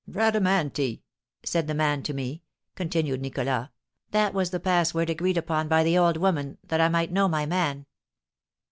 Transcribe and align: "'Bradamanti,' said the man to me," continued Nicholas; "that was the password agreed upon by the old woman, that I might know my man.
"'Bradamanti,' 0.09 1.03
said 1.43 1.67
the 1.67 1.75
man 1.75 2.01
to 2.01 2.11
me," 2.15 2.41
continued 2.73 3.21
Nicholas; 3.21 3.69
"that 4.09 4.33
was 4.33 4.49
the 4.49 4.59
password 4.59 5.11
agreed 5.11 5.37
upon 5.37 5.67
by 5.67 5.83
the 5.83 5.95
old 5.95 6.17
woman, 6.17 6.57
that 6.63 6.81
I 6.81 6.89
might 6.89 7.11
know 7.11 7.27
my 7.27 7.45
man. 7.45 7.85